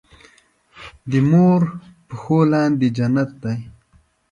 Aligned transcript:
دې 1.09 1.19
مور 1.29 1.61
پښو 2.07 2.37
لاندې 2.51 2.87
جنت 2.97 3.29
دی 3.43 3.57